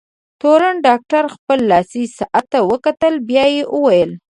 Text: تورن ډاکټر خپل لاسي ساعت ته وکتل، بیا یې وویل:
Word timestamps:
تورن 0.41 0.75
ډاکټر 0.87 1.23
خپل 1.35 1.59
لاسي 1.71 2.03
ساعت 2.19 2.45
ته 2.51 2.59
وکتل، 2.71 3.13
بیا 3.29 3.45
یې 3.55 3.61
وویل: 3.75 4.11